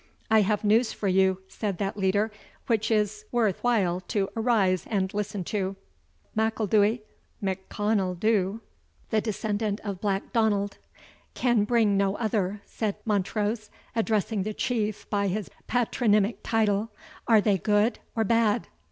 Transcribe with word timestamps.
"I 0.31 0.41
have 0.41 0.63
news 0.63 0.91
for 0.91 1.07
you," 1.07 1.43
said 1.47 1.77
that 1.77 1.95
leader, 1.95 2.31
"which 2.65 2.89
is 2.89 3.25
worth 3.31 3.59
while 3.63 3.99
to 4.07 4.29
arise 4.35 4.87
and 4.87 5.13
listen 5.13 5.43
to." 5.53 5.75
"M'Ilduy 6.35 7.01
[Mhich 7.39 7.59
Connel 7.69 8.15
Dhu, 8.15 8.61
the 9.11 9.21
descendant 9.21 9.79
of 9.81 10.01
Black 10.01 10.33
Donald.] 10.33 10.79
can 11.35 11.65
bring 11.65 11.97
no 11.97 12.15
other," 12.17 12.63
said 12.65 12.95
Montrose, 13.05 13.69
addressing 13.95 14.41
the 14.41 14.55
Chief 14.55 15.07
by 15.11 15.27
his 15.27 15.51
patronymic 15.67 16.39
title 16.41 16.89
"are 17.27 17.39
they 17.39 17.59
good 17.59 17.99
or 18.15 18.23
bad?" 18.23 18.69